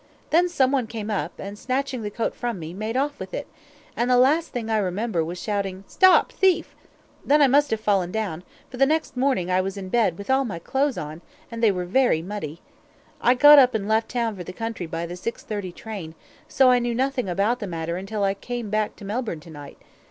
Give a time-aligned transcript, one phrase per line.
[0.31, 3.45] Then some one came up, and, snatching the coat from me, made off with it,
[3.95, 6.73] and the last thing I remember was shouting out: 'Stop, thief!'
[7.23, 8.41] Then I must have fallen down,
[8.71, 11.85] for next morning I was in bed with all my clothes on, and they were
[11.85, 12.63] very muddy.
[13.21, 16.15] I got up and left town for the country by the six thirty train,
[16.47, 19.77] so I knew nothing about the matter until I came back to Melbourne to night.